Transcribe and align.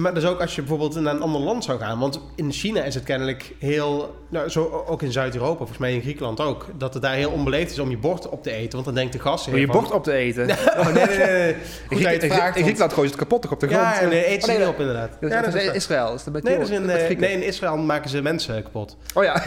Maar 0.00 0.14
dus 0.14 0.24
ook 0.24 0.40
als 0.40 0.54
je 0.54 0.60
bijvoorbeeld 0.60 1.00
naar 1.00 1.14
een 1.14 1.20
ander 1.22 1.40
land 1.40 1.64
zou 1.64 1.78
gaan. 1.78 1.98
Want 1.98 2.20
in 2.36 2.52
China 2.52 2.82
is 2.82 2.94
het 2.94 3.04
kennelijk 3.04 3.52
heel... 3.58 4.14
Nou, 4.28 4.48
zo 4.48 4.84
ook 4.88 5.02
in 5.02 5.12
Zuid-Europa, 5.12 5.56
volgens 5.56 5.78
mij 5.78 5.94
in 5.94 6.00
Griekenland 6.00 6.40
ook. 6.40 6.66
Dat 6.76 6.94
het 6.94 7.02
daar 7.02 7.14
heel 7.14 7.30
onbeleefd 7.30 7.70
is 7.70 7.78
om 7.78 7.90
je 7.90 7.96
bord 7.98 8.28
op 8.28 8.42
te 8.42 8.50
eten. 8.52 8.72
Want 8.72 8.84
dan 8.84 8.94
denkt 8.94 9.12
de 9.12 9.18
gast... 9.18 9.48
Om 9.48 9.56
je 9.56 9.66
bord 9.66 9.90
op 9.90 10.04
te 10.04 10.12
eten. 10.12 10.48
Oh, 10.78 10.86
nee, 10.92 11.06
nee, 11.06 11.16
nee. 11.18 11.54
Goed 11.86 11.96
In 11.98 12.02
dat 12.02 12.06
je 12.06 12.06
het 12.08 12.22
in- 12.22 12.30
vraagt, 12.30 12.56
in 12.56 12.62
Griekenland 12.62 12.92
gooien 12.92 13.10
ze 13.10 13.14
het 13.16 13.24
kapot 13.24 13.42
toch 13.42 13.52
op 13.52 13.60
de 13.60 13.66
grond. 13.68 13.82
Ja, 13.82 14.04
nee, 14.06 14.28
eet 14.30 14.36
Oh, 14.36 14.40
ze 14.40 14.46
nee, 14.46 14.56
niet 14.56 14.64
dat- 14.66 14.74
op 14.74 14.80
inderdaad. 14.80 15.10
Dat, 15.20 15.30
Ja, 15.30 15.42
dat 15.42 15.54
is 15.54 15.64
waar. 15.66 15.74
Israël. 15.74 16.14
Is 16.14 16.24
dat 16.24 16.32
Nee, 16.32 16.42
die- 16.42 16.52
dat 16.52 16.62
is 16.68 16.70
in, 16.76 16.90
eh, 16.90 17.18
nee, 17.18 17.32
in 17.32 17.42
Israël 17.42 17.76
maken 17.76 18.10
ze 18.10 18.22
mensen 18.22 18.62
kapot. 18.62 18.96
Oh 19.14 19.24
ja. 19.24 19.42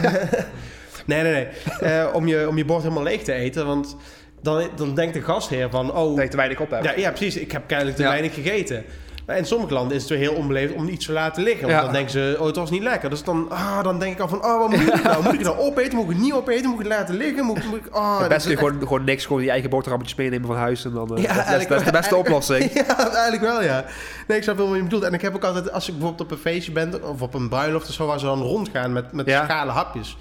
Nee, 1.06 1.22
nee, 1.22 1.32
nee. 1.32 1.46
Eh, 1.80 2.14
om, 2.14 2.26
je, 2.26 2.48
om 2.48 2.56
je 2.56 2.64
bord 2.64 2.82
helemaal 2.82 3.02
leeg 3.02 3.22
te 3.22 3.32
eten. 3.32 3.66
Want 3.66 3.96
dan, 4.42 4.68
dan 4.76 4.94
denkt 4.94 5.14
de 5.14 5.22
gastheer 5.22 5.70
van... 5.70 5.92
Oh, 5.94 6.14
Dat 6.14 6.24
je 6.24 6.30
te 6.30 6.36
weinig 6.36 6.60
op 6.60 6.70
hebt. 6.70 6.84
ja, 6.84 6.92
ja, 6.96 7.10
precies. 7.10 7.36
Ik 7.36 7.52
heb 7.52 7.62
kennelijk 7.66 7.96
te 7.96 8.02
Ja. 8.02 8.08
weinig 8.08 8.34
gegeten. 8.34 8.84
Maar 9.26 9.36
in 9.36 9.46
sommige 9.46 9.72
landen 9.74 9.96
is 9.96 10.02
het 10.02 10.10
weer 10.10 10.18
heel 10.20 10.32
onbeleefd 10.34 10.74
om 10.74 10.88
iets 10.88 11.06
te 11.06 11.12
laten 11.12 11.42
liggen. 11.42 11.62
Want 11.62 11.72
Ja. 11.72 11.82
dan 11.82 11.92
denken 11.92 12.10
ze, 12.10 12.36
oh, 12.38 12.46
het 12.46 12.56
was 12.56 12.70
niet 12.70 12.82
lekker. 12.82 13.10
Dus 13.10 13.24
dan, 13.24 13.46
ah, 13.50 13.82
dan 13.82 13.98
denk 13.98 14.12
ik 14.14 14.20
al 14.20 14.28
van, 14.28 14.44
oh, 14.44 14.58
wat 14.58 14.68
moet 14.70 14.80
ik 14.94 15.02
nou? 15.04 15.22
Moet 15.22 15.32
ik 15.32 15.38
het 15.38 15.48
nou 15.48 15.58
opeten? 15.58 15.94
Moet 15.96 16.04
ik 16.04 16.10
het 16.10 16.20
niet 16.20 16.32
opeten? 16.32 16.64
Moet 16.70 16.80
ik 16.80 16.86
het 16.86 16.98
laten 16.98 17.14
liggen? 17.14 17.44
Moet, 17.44 17.56
ik- 17.58 17.64
moet 17.64 17.78
ik, 17.86 17.96
oh, 17.96 18.18
Het 18.18 18.28
beste 18.28 18.52
is 18.52 18.58
gewoon, 18.58 18.78
gewoon 18.80 19.04
niks, 19.04 19.26
gewoon 19.26 19.42
je 19.42 19.50
eigen 19.50 19.70
boterhammetjes 19.70 20.18
meenemen 20.18 20.46
van 20.46 20.56
huis. 20.56 20.84
En 20.84 20.92
dan, 20.92 21.16
eh, 21.16 21.22
Ja, 21.22 21.28
dat, 21.28 21.30
is- 21.30 21.36
dat, 21.36 21.36
is, 21.36 21.50
eigenlijk 21.50 21.68
dat 21.68 21.78
is 21.80 21.84
de 21.86 21.92
beste 21.98 22.16
oplossing. 22.16 22.72
Ja, 22.86 22.96
eigenlijk 23.10 23.42
wel, 23.42 23.62
ja. 23.62 23.84
Nee, 24.26 24.36
ik 24.36 24.42
snap 24.42 24.56
wel 24.56 24.66
wat 24.68 24.76
je 24.76 24.82
bedoelt. 24.82 25.02
En 25.02 25.12
ik 25.14 25.22
heb 25.22 25.34
ook 25.34 25.44
altijd, 25.44 25.72
als 25.72 25.88
ik 25.88 25.94
bijvoorbeeld 25.98 26.30
op 26.30 26.36
een 26.36 26.42
feestje 26.42 26.72
ben... 26.72 27.08
of 27.08 27.22
op 27.22 27.34
een 27.34 27.48
bruiloft 27.48 27.88
of 27.88 27.94
zo, 27.94 28.06
waar 28.06 28.18
ze 28.18 28.24
dan 28.24 28.42
rondgaan 28.42 28.92
met, 28.92 29.12
met 29.12 29.26
Ja. 29.26 29.44
schalen 29.44 29.74
hapjes... 29.74 30.16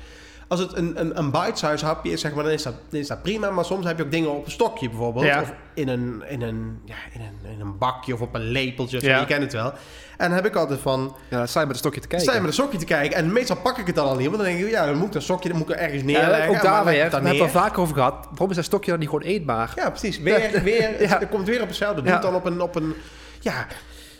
Als 0.51 0.59
het 0.59 0.75
een, 0.77 0.99
een, 0.99 1.17
een 1.17 1.31
bite-size 1.31 1.85
hapje 1.85 2.11
is, 2.11 2.21
zeg 2.21 2.33
maar, 2.33 2.43
dan 2.43 2.53
is, 2.53 2.63
dat, 2.63 2.73
dan 2.89 2.99
is 2.99 3.07
dat 3.07 3.21
prima. 3.21 3.49
Maar 3.49 3.65
soms 3.65 3.85
heb 3.85 3.97
je 3.97 4.03
ook 4.03 4.11
dingen 4.11 4.29
op 4.31 4.45
een 4.45 4.51
stokje 4.51 4.89
bijvoorbeeld. 4.89 5.25
Ja. 5.25 5.41
Of 5.41 5.53
in 5.73 5.87
een, 5.87 6.23
in, 6.29 6.41
een, 6.41 6.81
ja, 6.85 6.95
in, 7.13 7.21
een, 7.21 7.51
in 7.53 7.59
een 7.61 7.77
bakje 7.77 8.13
of 8.13 8.21
op 8.21 8.35
een 8.35 8.41
lepeltje. 8.51 8.97
Of 8.97 9.03
zo, 9.03 9.09
Ja. 9.09 9.19
Je 9.19 9.25
kent 9.25 9.41
het 9.43 9.53
wel. 9.53 9.71
En 10.17 10.27
dan 10.27 10.31
heb 10.31 10.45
ik 10.45 10.55
altijd 10.55 10.79
van... 10.79 11.15
Ja, 11.29 11.45
sta 11.45 11.59
je 11.59 11.65
met 11.65 11.75
een 11.75 11.81
stokje 11.81 12.01
te 12.01 12.07
kijken. 12.07 12.27
sta 12.27 12.35
je 12.35 12.41
met 12.41 12.49
een 12.49 12.55
stokje 12.63 12.77
te 12.77 12.85
kijken. 12.85 13.17
En 13.17 13.31
meestal 13.33 13.55
pak 13.55 13.77
ik 13.77 13.85
het 13.87 13.95
dan 13.95 14.05
al 14.07 14.15
niet. 14.15 14.25
Want 14.25 14.37
dan 14.37 14.45
denk 14.45 14.59
ik, 14.59 14.69
ja, 14.69 14.85
dan 14.85 14.95
moet 14.97 15.07
ik 15.07 15.11
dat 15.13 15.23
stokje 15.23 15.49
dan 15.49 15.57
moet 15.57 15.69
ik 15.69 15.75
er 15.75 15.81
ergens 15.81 15.99
Ja, 16.01 16.05
neerleggen. 16.07 16.47
ook 16.47 16.53
Maar 16.53 16.63
daar 16.63 16.83
weer. 16.85 16.93
ik 16.93 16.97
We 16.97 17.03
het 17.03 17.11
dan 17.11 17.21
hebben 17.25 17.41
het 17.43 17.51
neer. 17.53 17.61
al 17.61 17.67
vaker 17.67 17.81
over 17.81 17.95
gehad. 17.95 18.27
Waarom 18.29 18.49
is 18.49 18.55
dat 18.55 18.65
stokje 18.65 18.91
dan 18.91 18.99
niet 18.99 19.09
gewoon 19.09 19.23
eetbaar? 19.25 19.71
Ja, 19.75 19.89
precies. 19.89 20.19
Weer, 20.19 20.51
weer, 20.63 21.01
Ja. 21.01 21.19
Het 21.19 21.29
komt 21.29 21.47
weer 21.47 21.61
op 21.61 21.67
hetzelfde. 21.67 22.01
Doe 22.01 22.07
Ja. 22.09 22.13
het 22.13 22.21
dan 22.23 22.35
op 22.35 22.45
een... 22.45 22.61
Op 22.61 22.75
een 22.75 22.93
ja, 23.39 23.67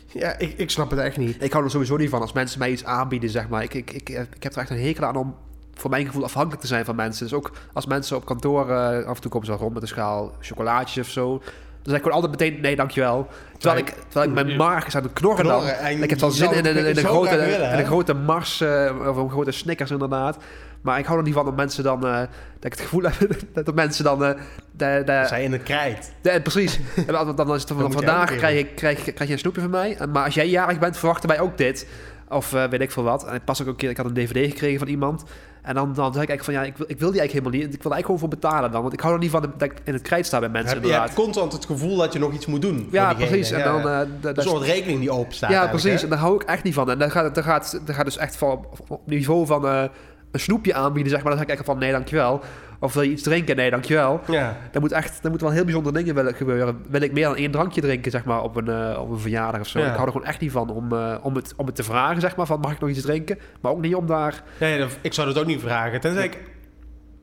ja 0.07 0.37
ik, 0.37 0.53
ik 0.57 0.69
snap 0.69 0.89
het 0.89 0.99
echt 0.99 1.17
niet. 1.17 1.43
Ik 1.43 1.51
hou 1.51 1.63
er 1.63 1.71
sowieso 1.71 1.97
niet 1.97 2.09
van 2.09 2.21
als 2.21 2.33
mensen 2.33 2.59
mij 2.59 2.71
iets 2.71 2.85
aanbieden, 2.85 3.29
zeg 3.29 3.49
maar. 3.49 3.63
Ik, 3.63 3.73
ik, 3.73 3.91
ik, 3.91 4.09
ik 4.09 4.43
heb 4.43 4.53
er 4.53 4.61
echt 4.61 4.69
een 4.69 4.81
hekel 4.81 5.05
aan 5.05 5.15
om 5.15 5.35
voor 5.81 5.89
mijn 5.89 6.05
gevoel 6.05 6.23
afhankelijk 6.23 6.61
te 6.61 6.67
zijn 6.67 6.85
van 6.85 6.95
mensen. 6.95 7.23
Dus 7.23 7.33
ook 7.33 7.51
als 7.73 7.85
mensen 7.85 8.17
op 8.17 8.25
kantoor 8.25 8.69
eh, 8.69 9.05
af 9.05 9.15
en 9.15 9.21
toe 9.21 9.31
komen 9.31 9.47
ze 9.47 9.53
rond 9.53 9.73
met 9.73 9.81
een 9.81 9.87
schaal 9.87 10.35
chocolaatjes 10.39 11.05
of 11.05 11.11
zo. 11.11 11.37
Dan 11.81 11.91
zeg 11.91 11.95
ik 11.95 12.01
gewoon 12.01 12.21
altijd 12.21 12.39
meteen 12.39 12.61
nee, 12.61 12.75
dankjewel. 12.75 13.27
Terwijl 13.57 13.81
ik, 13.81 13.95
terwijl 14.07 14.29
ik 14.29 14.45
mijn 14.45 14.57
maag 14.57 14.87
is 14.87 14.95
aan 14.95 15.03
het 15.03 15.13
knorren, 15.13 15.45
Knorren, 15.45 15.67
dan. 15.67 15.85
en 15.85 16.03
ik 16.03 16.09
heb 16.09 16.19
wel 16.19 16.31
zin 16.31 16.51
in, 16.51 16.65
in, 16.65 16.85
een 16.85 16.95
grote, 16.95 17.35
willen, 17.35 17.79
een 17.79 17.85
grote 17.85 18.13
Mars 18.13 18.61
eh, 18.61 18.95
of 19.07 19.15
een 19.15 19.29
grote 19.29 19.51
Snickers 19.51 19.91
inderdaad. 19.91 20.37
Maar 20.81 20.99
ik 20.99 21.05
hou 21.05 21.17
er 21.17 21.23
niet 21.23 21.33
van 21.33 21.45
dat 21.45 21.55
mensen 21.55 21.83
dan... 21.83 22.05
eh, 22.07 22.17
dat 22.19 22.71
ik 22.71 22.71
het 22.71 22.79
gevoel 22.79 23.01
heb 23.01 23.13
dat 23.53 23.65
de 23.65 23.73
mensen 23.73 24.03
dan... 24.03 24.25
eh, 24.25 24.39
de, 24.71 25.01
de, 25.05 25.23
Zij 25.27 25.43
in 25.43 25.51
het 25.51 25.63
krijt. 25.63 26.11
ja, 26.21 26.39
precies. 26.39 26.79
En 27.07 27.13
dan, 27.13 27.35
dan 27.35 27.53
is 27.53 27.61
het 27.61 27.71
van 27.71 27.91
vandaag 27.91 28.35
krijg, 28.35 28.59
ik, 28.59 28.75
krijg, 28.75 29.01
krijg 29.03 29.25
je 29.27 29.31
een 29.31 29.39
snoepje 29.39 29.61
van 29.61 29.69
mij. 29.69 29.97
Maar 30.11 30.25
als 30.25 30.33
jij 30.33 30.47
jarig 30.47 30.79
bent, 30.79 30.97
verwachten 30.97 31.29
wij 31.29 31.39
ook 31.39 31.57
dit. 31.57 31.87
Of 32.31 32.53
eh, 32.53 32.63
weet 32.65 32.81
ik 32.81 32.91
veel 32.91 33.03
wat. 33.03 33.25
En 33.25 33.35
ik 33.35 33.43
pas 33.43 33.61
ook 33.61 33.67
een 33.67 33.75
keer, 33.75 33.89
ik 33.89 33.97
had 33.97 34.05
een 34.05 34.13
dvd 34.13 34.51
gekregen 34.51 34.79
van 34.79 34.87
iemand. 34.87 35.23
En 35.61 35.75
dan, 35.75 35.93
dan 35.93 36.13
zeg 36.13 36.23
ik 36.23 36.29
eigenlijk 36.29 36.43
van 36.43 36.53
ja, 36.53 36.63
ik 36.63 36.77
wil, 36.77 36.85
ik 36.89 36.99
wil 36.99 37.11
die 37.11 37.19
eigenlijk 37.19 37.31
helemaal 37.45 37.67
niet. 37.67 37.75
Ik 37.75 37.83
wil 37.83 37.91
er 37.91 37.97
eigenlijk 37.97 38.05
gewoon 38.05 38.19
voor 38.19 38.49
betalen 38.49 38.71
dan. 38.71 38.81
Want 38.81 38.93
ik 38.93 38.99
hou 38.99 39.13
er 39.13 39.19
niet 39.19 39.31
van 39.31 39.41
dat 39.41 39.61
ik 39.61 39.81
in 39.83 39.93
het 39.93 40.01
krijt 40.01 40.25
sta 40.25 40.39
bij 40.39 40.49
mensen 40.49 40.77
Heb, 40.77 40.85
je 40.85 40.93
hebt 40.93 41.13
constant 41.13 41.53
het 41.53 41.65
gevoel 41.65 41.97
dat 41.97 42.13
je 42.13 42.19
nog 42.19 42.33
iets 42.33 42.45
moet 42.45 42.61
doen. 42.61 42.87
ja, 42.91 43.13
precies. 43.13 43.51
En 43.51 43.63
dan... 43.63 43.81
ja. 43.81 44.01
eh, 44.01 44.29
een 44.35 44.43
soort 44.43 44.63
rekening 44.63 44.99
die 44.99 45.11
open 45.11 45.33
staat. 45.33 45.51
ja, 45.51 45.67
precies. 45.67 45.93
hè? 45.93 46.03
En 46.03 46.09
daar 46.09 46.19
hou 46.19 46.35
ik 46.35 46.43
echt 46.43 46.63
niet 46.63 46.73
van. 46.73 46.89
En 46.89 46.99
dan 46.99 47.11
gaat, 47.11 47.35
dan 47.35 47.43
gaat, 47.43 47.79
dan 47.85 47.95
gaat 47.95 48.05
dus 48.05 48.17
echt 48.17 48.35
van 48.35 48.51
op, 48.51 48.79
op 48.87 49.01
niveau 49.05 49.45
van 49.45 49.67
eh, 49.67 49.83
een 50.31 50.39
snoepje 50.39 50.73
aanbieden, 50.73 51.11
zeg 51.11 51.21
maar. 51.21 51.29
Dan 51.31 51.39
zeg 51.41 51.49
ik 51.49 51.55
echt 51.57 51.65
van 51.65 51.77
nee, 51.77 51.91
dankjewel. 51.91 52.41
Of 52.79 52.93
wil 52.93 53.03
je 53.03 53.09
iets 53.11 53.23
drinken? 53.23 53.55
Nee, 53.55 53.69
dankjewel. 53.69 54.21
Ja. 54.27 54.57
Er 54.71 54.79
moet 54.79 54.91
echt, 54.91 55.23
er 55.23 55.29
moeten 55.29 55.47
wel 55.47 55.55
heel 55.55 55.65
bijzondere 55.65 55.95
dingen 55.97 56.15
willen 56.15 56.33
gebeuren. 56.33 56.81
Wil 56.89 57.01
ik 57.01 57.11
meer 57.11 57.23
dan 57.23 57.35
één 57.35 57.51
drankje 57.51 57.81
drinken, 57.81 58.11
zeg 58.11 58.23
maar, 58.23 58.41
op 58.43 58.55
een, 58.55 58.67
eh, 58.69 58.99
op 59.01 59.09
een 59.09 59.19
verjaardag 59.19 59.61
of 59.61 59.67
zo. 59.67 59.79
Ja. 59.79 59.85
Ik 59.85 59.91
hou 59.93 60.05
er 60.05 60.11
gewoon 60.11 60.27
echt 60.27 60.39
niet 60.39 60.51
van 60.51 60.69
om, 60.69 60.93
eh, 60.93 61.15
om, 61.21 61.35
het, 61.35 61.53
om 61.57 61.65
het 61.65 61.75
te 61.75 61.83
vragen, 61.83 62.21
zeg 62.21 62.35
maar, 62.35 62.45
van 62.45 62.59
mag 62.59 62.71
ik 62.71 62.79
nog 62.79 62.89
iets 62.89 63.01
drinken? 63.01 63.39
Maar 63.61 63.71
ook 63.71 63.81
niet 63.81 63.95
om 63.95 64.05
daar... 64.07 64.43
Nee, 64.59 64.79
dat- 64.79 64.97
ik 65.01 65.13
zou 65.13 65.27
dat 65.27 65.37
ook 65.39 65.45
niet 65.45 65.61
vragen. 65.61 65.99
Tenzij 65.99 66.25
ik... 66.25 66.37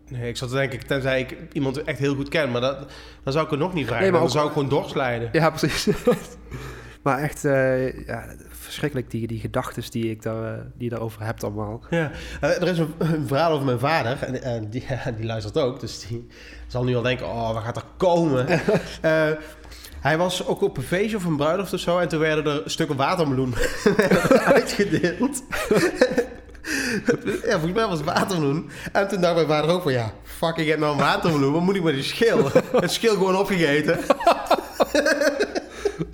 Nee, 0.08 0.28
ik 0.28 0.36
zou 0.36 0.50
het 0.50 0.60
denk 0.60 0.72
ik, 0.72 0.82
tenzij 0.88 1.20
ik 1.20 1.36
iemand 1.52 1.84
echt 1.84 1.98
heel 1.98 2.14
goed 2.14 2.28
ken. 2.28 2.50
Maar 2.50 2.60
dat, 2.60 2.78
dan 3.22 3.32
zou 3.32 3.44
ik 3.44 3.50
het 3.50 3.60
nog 3.60 3.74
niet 3.74 3.84
vragen. 3.86 4.02
Nee, 4.02 4.12
maar 4.12 4.20
dan 4.20 4.30
zou 4.30 4.46
ik 4.46 4.52
gewoon 4.52 4.68
doorslijden. 4.68 5.28
Ja, 5.32 5.50
precies. 5.50 5.88
maar 7.02 7.18
echt, 7.18 7.44
eh, 7.44 8.06
ja, 8.06 8.24
verschrikkelijk 8.48 9.10
die, 9.10 9.26
die 9.26 9.40
gedachten 9.40 9.90
die, 9.90 10.10
ik 10.10 10.22
daar, 10.22 10.54
eh, 10.54 10.60
die 10.74 10.84
je 10.84 10.90
daarover 10.90 11.22
hebt 11.24 11.44
allemaal. 11.44 11.80
Ja. 11.90 12.10
Eh, 12.40 12.62
er 12.62 12.68
is 12.68 12.78
een, 12.78 12.94
een 12.98 13.26
verhaal 13.26 13.52
over 13.52 13.64
mijn 13.64 13.78
vader. 13.78 14.22
En, 14.42 14.70
die, 14.70 14.84
die 15.16 15.26
luistert 15.26 15.58
ook. 15.58 15.80
Dus 15.80 16.06
die 16.06 16.26
zal 16.66 16.84
nu 16.84 16.96
al 16.96 17.02
denken, 17.02 17.26
oh, 17.26 17.52
wat 17.52 17.62
gaat 17.62 17.76
er 17.76 17.84
komen? 17.96 18.46
Hij 20.00 20.18
was 20.18 20.46
ook 20.46 20.62
op 20.62 20.76
een 20.76 20.82
feestje 20.82 21.16
of 21.16 21.24
een 21.24 21.36
bruiloft 21.36 21.72
of 21.72 21.80
zo. 21.80 21.98
En 21.98 22.08
toen 22.08 22.18
werden 22.18 22.52
er 22.52 22.70
stukken 22.70 22.96
watermeloen 22.96 23.54
uitgedeeld. 24.54 25.42
ja, 27.44 27.50
volgens 27.50 27.72
mij 27.72 27.86
was 27.86 27.98
het 27.98 28.04
watermeloen. 28.04 28.70
En 28.92 29.08
toen 29.08 29.20
dacht 29.20 29.34
mijn 29.34 29.46
vader 29.46 29.70
ook 29.70 29.82
van, 29.82 29.92
ja, 29.92 30.12
fuck, 30.22 30.56
ik 30.56 30.68
heb 30.68 30.78
nou 30.78 30.92
een 30.92 30.98
watermeloen. 30.98 31.52
Wat 31.52 31.62
moet 31.62 31.76
ik 31.76 31.82
met 31.82 31.94
die 31.94 32.02
schil? 32.02 32.50
Het 32.72 32.90
schil 32.90 33.12
gewoon 33.12 33.36
opgegeten. 33.36 33.98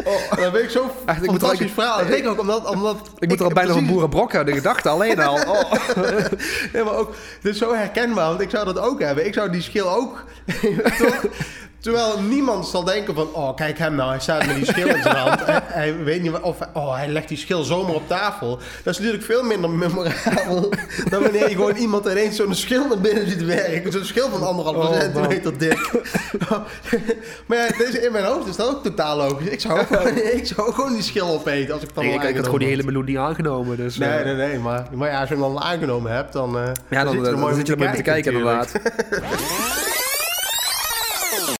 Oh, 0.05 0.31
dat 0.31 0.53
vind 0.53 0.57
ik 0.65 0.71
zo 0.71 0.91
Echt, 1.07 1.23
ik 1.25 1.31
moet 1.31 1.43
er 1.43 1.69
verhaal. 1.69 2.05
Zeker 2.07 2.31
ook 2.31 2.41
omdat... 2.41 2.67
omdat 2.67 2.97
Ik 3.19 3.29
moet 3.29 3.39
er 3.39 3.45
al 3.45 3.53
bijna 3.53 3.69
van 3.69 3.77
precies- 3.79 3.93
boerenbrok 3.95 4.33
hebben, 4.33 4.55
de 4.55 4.61
gedachte 4.61 4.89
alleen 4.89 5.21
al. 5.21 5.39
Oh. 5.55 5.73
Nee, 6.73 6.83
maar 6.83 6.95
ook, 6.97 7.15
dit 7.41 7.53
is 7.53 7.59
zo 7.59 7.75
herkenbaar, 7.75 8.29
want 8.29 8.41
ik 8.41 8.51
zou 8.51 8.65
dat 8.65 8.79
ook 8.79 9.01
hebben. 9.01 9.27
Ik 9.27 9.35
zou 9.35 9.51
die 9.51 9.63
schil 9.63 9.91
ook... 9.91 10.25
Terwijl 11.85 12.21
niemand 12.21 12.67
zal 12.67 12.85
denken 12.85 13.15
van... 13.15 13.29
Oh, 13.33 13.55
kijk 13.57 13.79
hem 13.79 13.95
nou, 13.95 14.11
hij 14.11 14.21
staat 14.21 14.47
met 14.47 14.57
die 14.57 14.65
schil 14.65 14.87
in 14.89 15.03
zijn 15.03 15.17
hand. 15.17 15.45
Hij, 15.47 15.61
hij 15.65 15.97
weet 16.05 16.23
niet. 16.23 16.33
Of 16.41 16.59
oh, 16.73 16.95
hij 16.95 17.09
legt 17.09 17.29
die 17.29 17.37
schil 17.37 17.63
zomaar 17.63 17.95
op 17.95 18.09
tafel. 18.09 18.59
Dat 18.83 18.93
is 18.93 18.99
natuurlijk 18.99 19.25
veel 19.25 19.43
minder 19.43 19.71
memorabel... 19.71 20.73
dan 21.11 21.23
wanneer 21.23 21.49
je 21.49 21.55
gewoon 21.55 21.77
iemand 21.77 22.07
ineens 22.07 22.37
zo'n 22.37 22.55
schil 22.55 22.89
naar 22.89 22.99
binnen 23.01 23.29
ziet 23.31 23.45
werken. 23.45 23.93
Zo'n 23.93 24.05
schil 24.05 24.29
van 24.31 24.43
anderhalve 24.43 24.79
Oh, 24.81 25.01
centimeter 25.01 25.59
dik. 25.59 25.91
maar 27.47 27.59
ja, 27.59 27.69
deze, 27.79 28.01
in 28.07 28.13
mijn 28.13 28.25
hoofd 28.25 28.49
is 28.49 28.57
dat 28.57 28.69
ook 28.69 28.83
totaal 28.83 29.17
logisch. 29.17 29.49
Ik 29.49 29.61
zou, 29.61 29.85
gewoon- 29.85 30.17
ik 30.41 30.47
zou 30.47 30.73
gewoon 30.73 30.93
die 30.93 31.03
schil 31.03 31.27
opeten 31.29 31.75
als 31.75 31.83
ik 31.83 31.95
dan 31.95 32.05
al 32.07 32.13
ik, 32.13 32.37
had 32.37 32.45
gewoon 32.45 32.59
die 32.59 32.69
hele 32.69 32.83
meloen 32.83 33.05
niet 33.05 33.17
aangenomen. 33.17 33.77
Dus, 33.77 33.99
eh, 33.99 34.09
Nee, 34.09 34.25
nee, 34.25 34.35
nee. 34.35 34.59
Maar, 34.59 34.87
maar 34.93 35.11
ja, 35.11 35.21
als 35.21 35.29
je 35.29 35.35
hem 35.35 35.43
dan 35.43 35.61
aangenomen 35.61 36.13
hebt, 36.13 36.33
dan, 36.33 36.59
eh 36.59 36.63
Ja, 36.91 37.05
dan, 37.05 37.13
zit 37.13 37.21
je 37.21 37.27
er 37.27 37.33
dan 37.33 37.41
mooi 37.41 37.55
zit 37.55 37.67
je 37.67 37.73
er 37.73 37.79
mooi 37.79 37.91
mee 37.91 37.99
te 37.99 38.05
kijken, 38.11 38.33
natuurlijk. 38.33 38.71
inderdaad. 38.75 39.94